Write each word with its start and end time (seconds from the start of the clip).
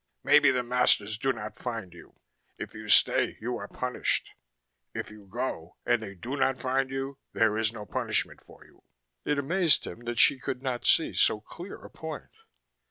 Maybe 0.23 0.49
the 0.49 0.63
masters 0.63 1.15
do 1.19 1.31
not 1.31 1.59
find 1.59 1.93
you. 1.93 2.15
If 2.57 2.73
you 2.73 2.89
stay 2.89 3.37
you 3.39 3.57
are 3.57 3.67
punished. 3.67 4.31
If 4.95 5.11
you 5.11 5.27
go 5.27 5.77
and 5.85 6.01
they 6.01 6.15
do 6.15 6.35
not 6.35 6.57
find 6.57 6.89
you 6.89 7.19
there 7.33 7.55
is 7.55 7.71
no 7.71 7.85
punishment 7.85 8.43
for 8.43 8.65
you." 8.65 8.81
It 9.25 9.37
amazed 9.37 9.85
him 9.85 10.05
that 10.05 10.17
she 10.17 10.39
could 10.39 10.63
not 10.63 10.87
see 10.87 11.13
so 11.13 11.39
clear 11.39 11.75
a 11.75 11.91
point. 11.91 12.31